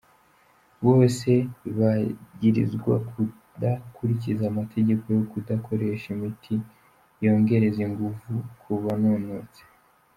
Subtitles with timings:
[0.85, 1.31] Bose
[1.79, 6.55] bagirizwa kudakurikiza amategeko yo kudakoresha imiti
[7.23, 9.61] yongereza inguvu ku banonotsi.